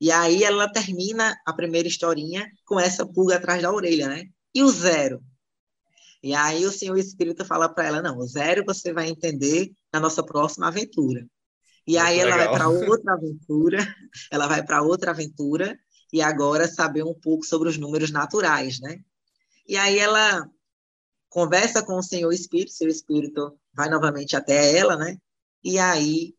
[0.00, 4.24] E aí ela termina a primeira historinha com essa pulga atrás da orelha, né?
[4.54, 5.22] E o zero?
[6.22, 10.00] E aí o Senhor Espírito fala para ela, não, o zero você vai entender na
[10.00, 11.26] nossa próxima aventura.
[11.86, 12.48] E aí ela legal.
[12.48, 13.96] vai para outra aventura,
[14.30, 15.78] ela vai para outra aventura
[16.12, 19.00] e agora saber um pouco sobre os números naturais, né?
[19.66, 20.48] E aí ela
[21.28, 25.16] conversa com o Senhor Espírito, seu Espírito vai novamente até ela, né?
[25.62, 26.34] E aí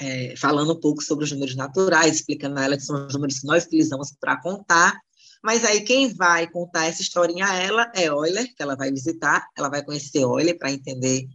[0.00, 3.38] é, falando um pouco sobre os números naturais, explicando a ela que são os números
[3.38, 4.98] que nós utilizamos para contar.
[5.42, 9.46] Mas aí quem vai contar essa historinha a ela é Euler, que ela vai visitar,
[9.56, 11.26] ela vai conhecer Euler para entender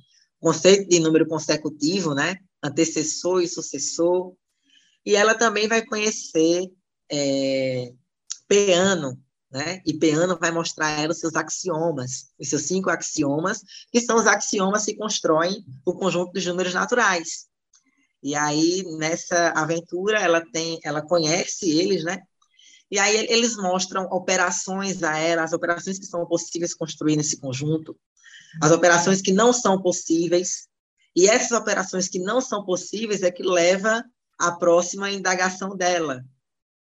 [0.42, 2.38] o conceito de número consecutivo, né?
[2.64, 4.34] Antecessor e sucessor.
[5.06, 6.70] E ela também vai conhecer
[7.12, 7.94] é,
[8.48, 9.18] Peano,
[9.52, 9.82] né?
[9.86, 14.18] E Peano vai mostrar a ela os seus axiomas, os seus cinco axiomas, que são
[14.18, 17.49] os axiomas que constroem o conjunto dos números naturais.
[18.22, 22.22] E aí, nessa aventura, ela tem, ela conhece eles, né?
[22.92, 27.96] E aí eles mostram operações a ela, as operações que são possíveis construir nesse conjunto,
[28.62, 30.68] as operações que não são possíveis,
[31.16, 34.04] e essas operações que não são possíveis é que leva
[34.40, 36.26] à próxima indagação dela,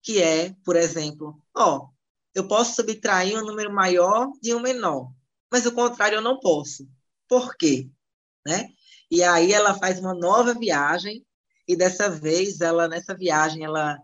[0.03, 1.89] que é, por exemplo, ó,
[2.35, 5.13] eu posso subtrair um número maior de um menor,
[5.53, 6.89] mas o contrário eu não posso.
[7.29, 7.91] Por quê?
[8.47, 8.69] Né?
[9.11, 11.27] E aí ela faz uma nova viagem
[11.69, 14.01] e dessa vez ela nessa viagem ela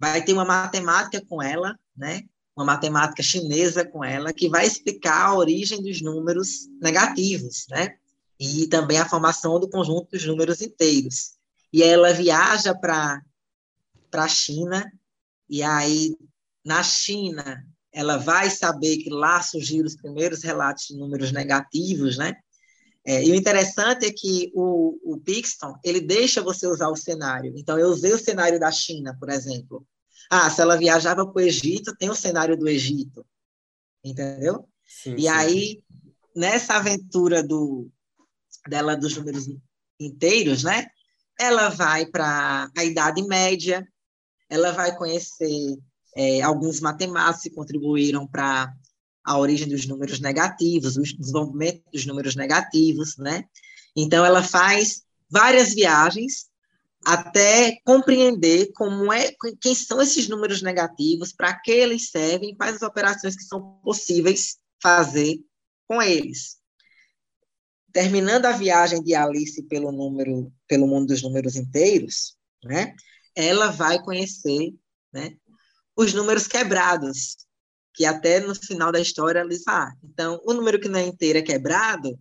[0.00, 2.22] vai ter uma matemática com ela, né?
[2.56, 7.96] Uma matemática chinesa com ela que vai explicar a origem dos números negativos, né?
[8.40, 11.34] E também a formação do conjunto dos números inteiros.
[11.72, 13.20] E ela viaja para
[14.10, 14.90] para a China
[15.48, 16.16] e aí
[16.64, 22.34] na China ela vai saber que lá surgiram os primeiros relatos de números negativos, né?
[23.06, 27.52] É, e o interessante é que o, o Pixton, ele deixa você usar o cenário.
[27.56, 29.86] Então, eu usei o cenário da China, por exemplo.
[30.30, 33.26] Ah, se ela viajava para o Egito, tem o cenário do Egito.
[34.02, 34.66] Entendeu?
[34.86, 35.28] Sim, e sim.
[35.28, 35.82] aí,
[36.34, 37.90] nessa aventura do,
[38.68, 39.46] dela dos números
[40.00, 40.86] inteiros, né?
[41.38, 43.86] ela vai para a Idade Média,
[44.48, 45.78] ela vai conhecer
[46.16, 48.72] é, alguns matemáticos que contribuíram para
[49.24, 53.44] a origem dos números negativos, o desenvolvimento dos números negativos, né?
[53.96, 56.48] Então, ela faz várias viagens
[57.04, 62.82] até compreender como é, quem são esses números negativos, para que eles servem, quais as
[62.82, 65.38] operações que são possíveis fazer
[65.86, 66.56] com eles.
[67.92, 72.94] Terminando a viagem de Alice pelo número, pelo mundo dos números inteiros, né?
[73.36, 74.74] Ela vai conhecer,
[75.12, 75.36] né,
[75.96, 77.36] os números quebrados,
[77.94, 81.06] que até no final da história ela diz, ah, então o número que não é
[81.06, 82.18] inteiro é quebrado,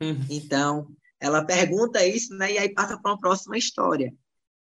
[0.00, 0.26] uhum.
[0.30, 0.88] então
[1.20, 4.14] ela pergunta isso, né, e aí passa para uma próxima história,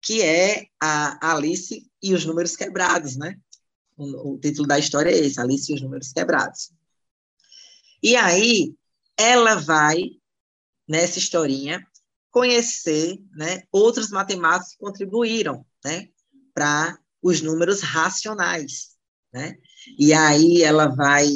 [0.00, 3.36] que é a Alice e os números quebrados, né?
[3.96, 6.72] O, o título da história é esse, Alice e os números quebrados.
[8.02, 8.74] E aí
[9.16, 10.02] ela vai
[10.88, 11.86] nessa historinha
[12.30, 16.08] conhecer, né, outros matemáticos que contribuíram, né,
[16.54, 18.96] para os números racionais,
[19.32, 19.56] né?
[19.98, 21.26] E aí ela vai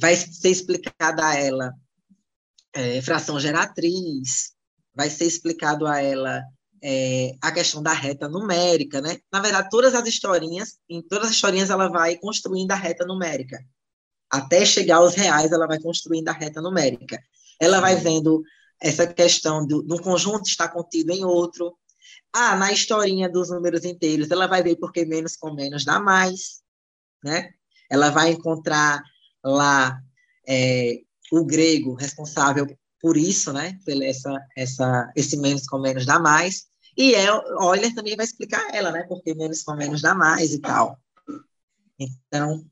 [0.00, 1.72] vai ser explicada a ela
[2.72, 4.52] é, fração geratriz,
[4.94, 6.42] vai ser explicado a ela
[6.82, 9.18] é, a questão da reta numérica, né?
[9.32, 13.58] Na verdade, todas as historinhas, em todas as historinhas ela vai construindo a reta numérica.
[14.30, 17.20] Até chegar aos reais, ela vai construindo a reta numérica.
[17.60, 18.42] Ela vai vendo
[18.80, 21.76] essa questão do, um conjunto está contido em outro,
[22.32, 26.62] ah, na historinha dos números inteiros, ela vai ver porque menos com menos dá mais,
[27.24, 27.52] né?
[27.90, 29.02] Ela vai encontrar
[29.44, 30.00] lá
[30.46, 31.00] é,
[31.32, 32.66] o grego responsável
[33.00, 33.78] por isso, né?
[33.84, 36.66] Por essa, essa, esse menos com menos dá mais.
[36.96, 39.04] E é, Euler também vai explicar ela, né?
[39.08, 40.98] Porque menos com menos dá mais e tal.
[41.98, 42.64] Então,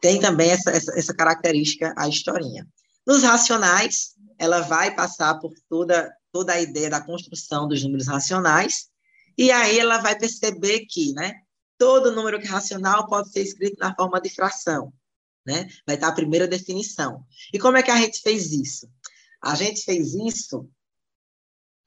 [0.00, 2.66] tem também essa, essa, essa característica a historinha.
[3.06, 8.88] Nos racionais, ela vai passar por toda, toda a ideia da construção dos números racionais,
[9.36, 11.34] e aí ela vai perceber que, né,
[11.82, 14.92] todo número é racional pode ser escrito na forma de fração,
[15.44, 15.68] né?
[15.84, 17.26] Vai estar a primeira definição.
[17.52, 18.88] E como é que a gente fez isso?
[19.42, 20.70] A gente fez isso,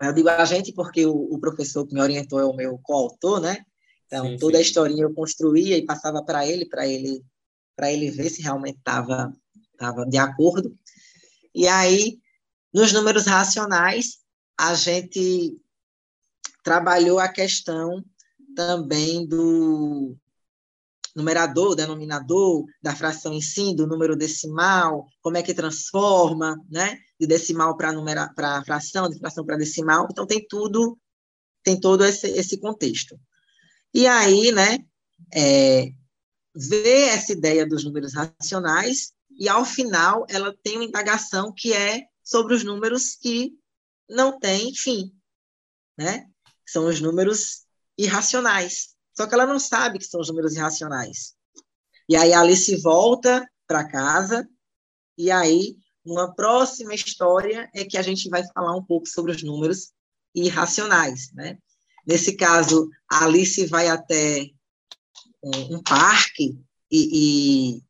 [0.01, 3.39] eu digo a gente porque o, o professor que me orientou é o meu coautor,
[3.39, 3.63] né?
[4.05, 4.57] Então, sim, toda sim.
[4.57, 7.23] a historinha eu construía e passava para ele, para ele
[7.73, 9.33] para ele ver se realmente estava
[9.77, 10.77] tava de acordo.
[11.53, 12.19] E aí,
[12.73, 14.17] nos números racionais,
[14.59, 15.57] a gente
[16.65, 18.03] trabalhou a questão
[18.55, 20.17] também do
[21.15, 27.25] numerador, denominador, da fração em si, do número decimal, como é que transforma, né, de
[27.25, 30.07] decimal para fração, de fração para decimal.
[30.11, 30.97] Então tem tudo,
[31.63, 33.17] tem todo esse, esse contexto.
[33.93, 34.79] E aí, né,
[35.33, 35.89] é,
[36.53, 42.03] ver essa ideia dos números racionais e ao final ela tem uma indagação que é
[42.23, 43.53] sobre os números que
[44.09, 45.13] não têm fim,
[45.97, 46.25] né?
[46.65, 47.64] são os números
[47.97, 48.95] irracionais.
[49.15, 51.35] Só que ela não sabe que são os números irracionais.
[52.07, 54.47] E aí a Alice volta para casa,
[55.17, 59.41] e aí, uma próxima história é que a gente vai falar um pouco sobre os
[59.41, 59.93] números
[60.33, 61.57] irracionais, né?
[62.05, 64.49] Nesse caso, a Alice vai até
[65.41, 66.59] um, um parque
[66.91, 67.83] e, e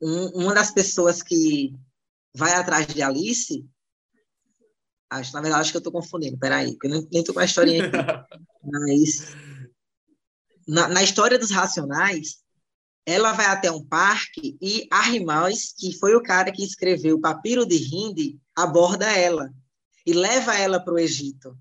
[0.00, 1.74] um, uma das pessoas que
[2.34, 3.66] vai atrás de Alice
[5.10, 6.38] Acho, na verdade, acho que eu estou confundindo.
[6.38, 7.96] Peraí, porque eu nem estou com a historinha aqui.
[8.62, 9.34] Mas,
[10.68, 12.38] na, na, história dos Racionais,
[13.04, 17.66] ela vai até um parque e Arrimais, que foi o cara que escreveu o Papiro
[17.66, 19.52] de Hindi, aborda ela
[20.06, 21.58] e leva ela para o Egito.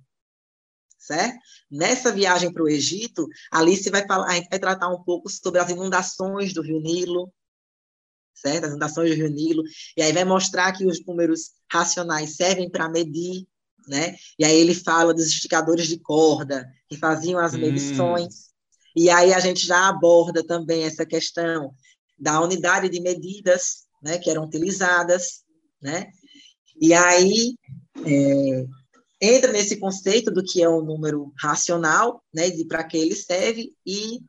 [1.00, 1.40] Certo?
[1.72, 5.60] Nessa viagem para o Egito, Alice vai falar, a gente vai tratar um pouco sobre
[5.60, 7.34] as inundações do Rio Nilo,
[8.34, 8.66] certo?
[8.66, 9.64] As inundações do Rio Nilo,
[9.98, 13.48] e aí vai mostrar que os números racionais servem para medir,
[13.88, 14.16] né?
[14.38, 17.60] E aí ele fala dos esticadores de corda, que faziam as hum.
[17.60, 18.50] medições,
[18.96, 21.74] e aí a gente já aborda também essa questão
[22.18, 25.44] da unidade de medidas, né, que eram utilizadas,
[25.82, 26.12] né?
[26.82, 27.56] E aí
[28.06, 28.66] é,
[29.22, 33.74] entra nesse conceito do que é um número racional, né, de para que ele serve
[33.86, 34.20] e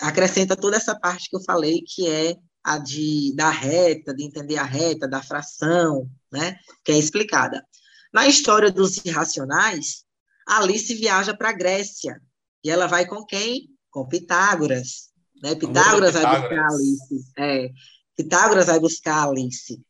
[0.00, 4.56] acrescenta toda essa parte que eu falei, que é a de, da reta, de entender
[4.56, 7.64] a reta, da fração, né, que é explicada.
[8.12, 10.04] Na história dos irracionais,
[10.46, 12.20] Alice viaja para a Grécia,
[12.64, 13.68] e ela vai com quem?
[13.90, 15.10] Com Pitágoras.
[15.42, 15.54] Né?
[15.54, 17.32] Pitágoras, Pitágoras vai buscar Alice.
[17.36, 17.70] É,
[18.16, 19.84] Pitágoras vai buscar Alice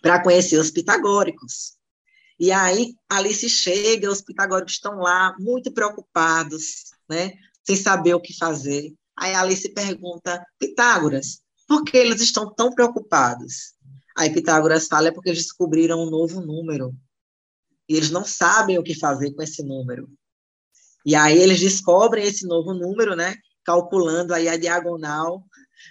[0.00, 1.74] para conhecer os pitagóricos.
[2.38, 7.32] E aí Alice chega, os pitagóricos estão lá, muito preocupados, né?
[7.64, 8.94] sem saber o que fazer.
[9.16, 13.74] Aí Alice pergunta, Pitágoras, por que eles estão tão preocupados?
[14.16, 16.94] Aí Pitágoras fala, é porque eles descobriram um novo número.
[17.88, 20.08] e eles não sabem o que fazer com esse número.
[21.04, 23.36] E aí eles descobrem esse novo número, né?
[23.64, 25.44] Calculando aí a diagonal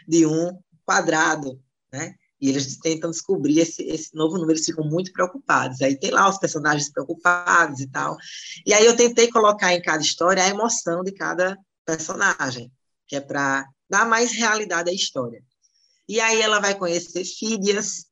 [0.08, 1.62] de um quadrado,
[1.92, 2.16] né?
[2.42, 5.82] E eles tentam descobrir esse, esse novo número, eles ficam muito preocupados.
[5.82, 8.18] Aí tem lá os personagens preocupados e tal.
[8.66, 12.72] E aí eu tentei colocar em cada história a emoção de cada personagem,
[13.08, 15.44] que é para dar mais realidade à história.
[16.08, 18.06] E aí ela vai conhecer Fídias,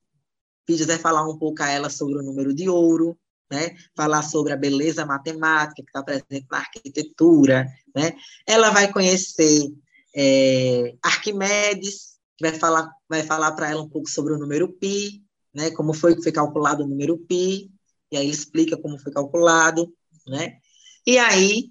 [0.66, 3.18] Fídias vai falar um pouco a ela sobre o número de ouro,
[3.50, 3.76] né?
[3.94, 7.66] falar sobre a beleza matemática que está presente na arquitetura.
[7.94, 8.14] Né?
[8.46, 9.70] Ela vai conhecer
[10.14, 15.22] é, Arquimedes, que vai falar, vai falar para ela um pouco sobre o número π,
[15.52, 15.70] né?
[15.72, 17.68] como foi que foi calculado o número π,
[18.10, 19.92] e aí ele explica como foi calculado.
[20.26, 20.58] Né?
[21.06, 21.70] E aí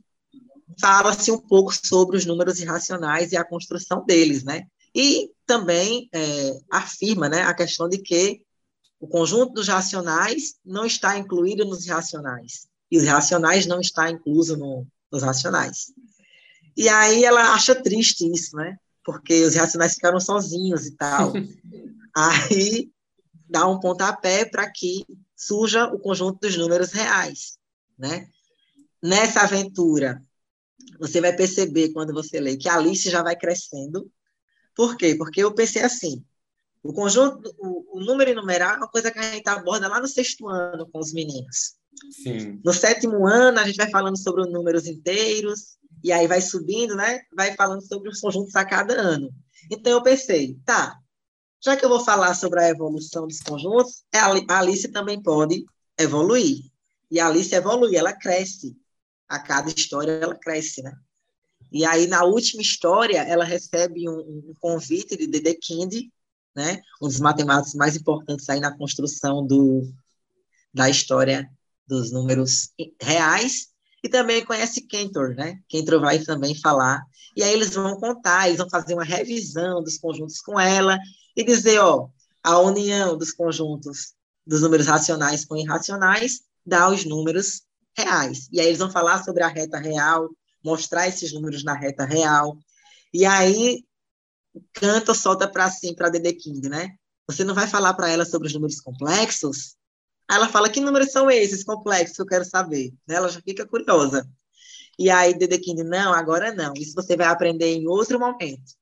[0.79, 4.67] fala-se um pouco sobre os números irracionais e a construção deles, né?
[4.95, 8.41] E também é, afirma né, a questão de que
[8.99, 12.67] o conjunto dos racionais não está incluído nos irracionais.
[12.91, 15.93] E os racionais não está incluso no, nos racionais.
[16.75, 18.77] E aí ela acha triste isso, né?
[19.03, 21.33] Porque os racionais ficaram sozinhos e tal.
[22.15, 22.89] aí
[23.49, 27.57] dá um pontapé para que surja o conjunto dos números reais,
[27.97, 28.27] né?
[29.03, 30.23] Nessa aventura,
[30.99, 34.09] você vai perceber quando você lê que a Alice já vai crescendo.
[34.75, 35.15] Por quê?
[35.15, 36.23] Porque eu pensei assim,
[36.83, 40.07] o conjunto, o, o número numeral é uma coisa que a gente aborda lá no
[40.07, 41.75] sexto ano com os meninos.
[42.11, 42.59] Sim.
[42.63, 46.95] No sétimo ano, a gente vai falando sobre os números inteiros, e aí vai subindo,
[46.95, 47.21] né?
[47.35, 49.29] Vai falando sobre os conjuntos a cada ano.
[49.69, 50.97] Então, eu pensei, tá,
[51.63, 55.63] já que eu vou falar sobre a evolução dos conjuntos, a Alice também pode
[55.97, 56.57] evoluir.
[57.11, 58.75] E a Alice evolui, ela cresce.
[59.29, 60.91] A cada história, ela cresce, né?
[61.71, 66.09] E aí, na última história, ela recebe um, um convite de Dedekind,
[66.55, 66.81] né?
[67.01, 69.89] um dos matemáticos mais importantes aí na construção do,
[70.73, 71.49] da história
[71.87, 73.69] dos números reais,
[74.03, 75.59] e também conhece Cantor, né?
[75.69, 77.03] Cantor vai também falar,
[77.35, 80.97] e aí eles vão contar, eles vão fazer uma revisão dos conjuntos com ela,
[81.35, 82.09] e dizer, ó,
[82.43, 84.13] a união dos conjuntos
[84.45, 87.61] dos números racionais com irracionais dá os números
[87.95, 88.47] reais.
[88.51, 90.29] E aí eles vão falar sobre a reta real,
[90.63, 92.57] mostrar esses números na reta real.
[93.13, 93.83] E aí
[94.73, 96.89] canta solta para assim, para Dede King, né?
[97.27, 99.75] Você não vai falar para ela sobre os números complexos?
[100.29, 102.93] Aí ela fala, que números são esses complexos eu quero saber?
[103.07, 104.27] Ela já fica curiosa.
[104.99, 106.73] E aí Dede King, não, agora não.
[106.75, 108.73] Isso você vai aprender em outro momento.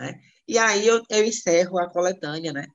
[0.00, 0.20] Né?
[0.46, 2.66] E aí eu, eu encerro a coletânea, né?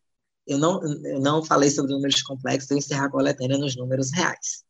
[0.45, 4.63] Eu não, eu não falei sobre números complexos, eu encerro a coletânea nos números reais.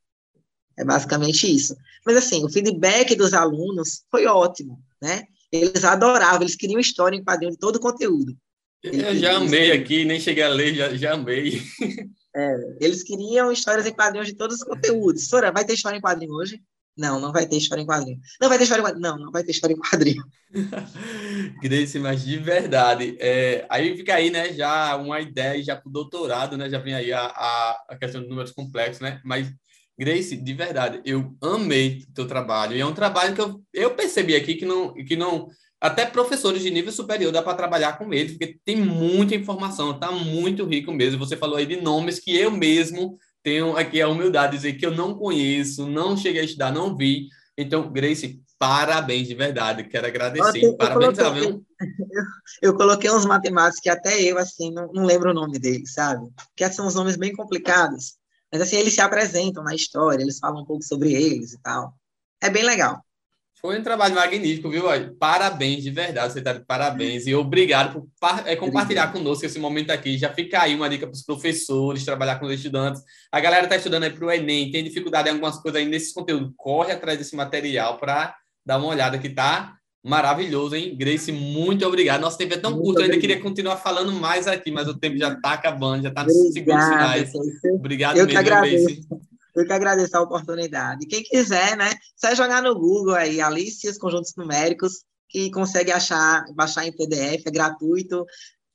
[0.78, 1.76] É basicamente isso.
[2.06, 5.24] Mas, assim, o feedback dos alunos foi ótimo, né?
[5.52, 8.36] Eles adoravam, eles queriam história em quadrinho de todo o conteúdo.
[8.84, 11.62] Eu já amei aqui, nem cheguei a ler, já, já amei.
[12.36, 15.28] É, eles queriam histórias em quadrinhos de todos os conteúdos.
[15.28, 16.60] Sora, vai ter história em quadrinho hoje?
[16.98, 18.20] Não, não vai ter história em quadrinho.
[18.40, 19.02] Não vai ter história em quadrinho.
[19.04, 20.24] Não, não vai ter história em quadrinho.
[21.62, 23.18] Grace, mas de verdade.
[23.20, 26.70] É, aí fica aí, né, já uma ideia já para o doutorado, né?
[26.70, 29.20] Já vem aí a, a, a questão de números complexos, né?
[29.24, 29.52] Mas
[29.98, 32.76] Grace, de verdade, eu amei teu trabalho.
[32.76, 35.48] E é um trabalho que eu, eu percebi aqui que não, que não.
[35.80, 40.12] Até professores de nível superior dá para trabalhar com eles, porque tem muita informação, está
[40.12, 41.20] muito rico mesmo.
[41.20, 44.86] Você falou aí de nomes que eu mesmo tenho aqui a humildade de dizer que
[44.86, 47.28] eu não conheço, não cheguei a estudar, não vi.
[47.58, 49.84] Então, Grace, parabéns de verdade.
[49.84, 50.64] Quero agradecer.
[50.64, 51.66] Eu, parabéns, eu coloquei, eu,
[52.62, 56.26] eu, coloquei uns matemáticos que até eu, assim, não, não lembro o nome deles, sabe?
[56.36, 58.16] Porque são uns nomes bem complicados.
[58.54, 61.96] Mas assim, eles se apresentam na história, eles falam um pouco sobre eles e tal.
[62.40, 63.04] É bem legal.
[63.60, 64.84] Foi um trabalho magnífico, viu?
[65.18, 67.26] Parabéns, de verdade, você está de parabéns.
[67.26, 68.08] E obrigado por
[68.46, 69.14] é, compartilhar obrigado.
[69.14, 70.20] conosco esse momento aqui.
[70.20, 73.02] Já fica aí uma dica para os professores, trabalhar com os estudantes.
[73.32, 76.14] A galera está estudando aí para o Enem, tem dificuldade em algumas coisas aí nesse
[76.14, 76.54] conteúdo.
[76.56, 80.98] Corre atrás desse material para dar uma olhada que tá Maravilhoso, hein?
[80.98, 82.20] Grace, muito obrigado.
[82.20, 85.00] Nosso tempo é tão muito curto, eu ainda queria continuar falando mais aqui, mas o
[85.00, 87.32] tempo já está acabando, já está nos segundos finais.
[87.74, 88.86] Obrigado eu mesmo, agradeço.
[88.86, 89.08] Grace.
[89.56, 91.06] Eu que agradeço a oportunidade.
[91.06, 91.92] Quem quiser, né?
[92.18, 97.46] Só jogar no Google aí, Alice os conjuntos numéricos, que consegue achar, baixar em PDF,
[97.46, 98.26] é gratuito.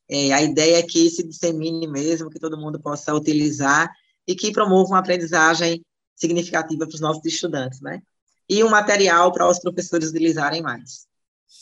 [0.08, 3.90] É, a ideia é que se dissemine mesmo, que todo mundo possa utilizar
[4.26, 5.84] e que promova uma aprendizagem
[6.16, 8.00] significativa para os nossos estudantes, né?
[8.48, 11.07] E um material para os professores utilizarem mais.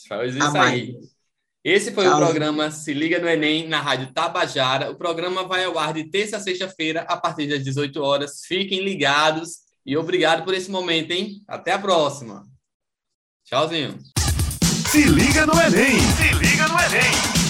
[0.07, 0.95] Faz isso aí.
[1.63, 2.15] Esse foi Tchau.
[2.15, 4.89] o programa Se Liga no Enem na Rádio Tabajara.
[4.89, 8.45] O programa vai ao ar de terça a sexta-feira, a partir das 18 horas.
[8.45, 11.43] Fiquem ligados e obrigado por esse momento, hein?
[11.47, 12.45] Até a próxima.
[13.45, 13.97] Tchauzinho.
[14.89, 15.99] Se liga no Enem!
[15.99, 17.46] Se liga no Enem!